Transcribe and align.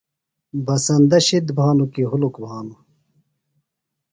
بسندہ 0.65 1.19
شِد 1.27 1.47
بھانُوۡ 1.57 1.91
کی 1.93 2.03
ہُلک 2.11 2.35
بھانوۡ؟ 2.43 2.79